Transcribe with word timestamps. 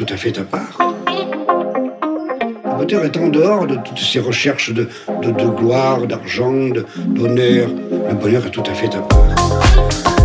tout 0.00 0.14
à 0.14 0.16
fait 0.16 0.38
à 0.38 0.44
part. 0.44 0.78
Le 2.64 2.78
bonheur 2.78 3.04
est 3.04 3.16
en 3.18 3.28
dehors 3.28 3.66
de 3.66 3.76
toutes 3.84 3.98
ces 3.98 4.18
recherches 4.18 4.72
de 4.72 4.88
gloire, 5.58 6.06
d'argent, 6.06 6.70
d'honneur. 6.96 7.68
Le 8.08 8.14
bonheur 8.14 8.46
est 8.46 8.50
tout 8.50 8.62
à 8.66 8.72
fait 8.72 8.94
à 8.94 9.00
part. 9.00 10.19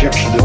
Toutes 0.00 0.39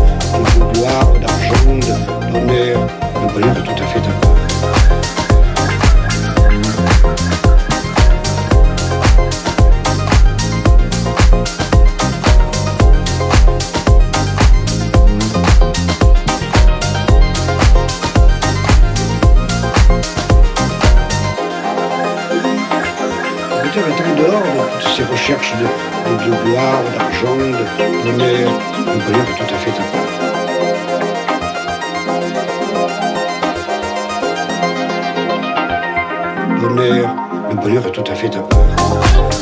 Bonheur 23.75 23.89
est 23.89 24.01
en 24.09 24.15
dehors 24.15 24.41
de 24.77 24.87
ces 24.95 25.03
recherches 25.03 25.53
de, 25.59 25.65
de- 25.65 26.31
de 26.31 26.43
gloire, 26.45 26.81
d'argent, 26.97 27.35
de- 27.35 28.05
d'honneur. 28.09 28.51
Le 28.77 29.11
bonheur 29.11 29.25
tout 29.35 29.53
à 29.53 29.57
fait 29.57 29.71
à 29.71 29.83
part. 29.91 31.15
L'honneur, 36.61 37.15
le 37.49 37.55
bonheur 37.55 37.85
est 37.87 37.91
tout 37.91 38.03
à 38.09 38.15
fait 38.15 38.29
part. 38.29 39.34